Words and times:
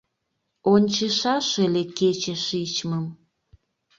Ончышаш 0.71 1.47
ыле 1.65 1.83
кече 1.97 2.35
шичмым. 2.45 3.05